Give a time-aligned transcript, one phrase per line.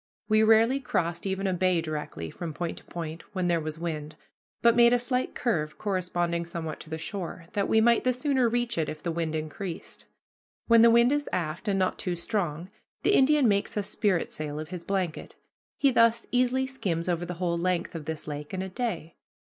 [0.27, 4.15] We rarely crossed even a bay directly, from point to point, when there was wind,
[4.63, 8.49] but made a slight curve corresponding somewhat to the shore, that we might the sooner
[8.49, 10.05] reach it if the wind increased.
[10.65, 12.71] When the wind is aft, and not too strong,
[13.03, 15.35] the Indian makes a spritsail of his blanket.
[15.77, 19.17] He thus easily skims over the whole length of this lake in a day.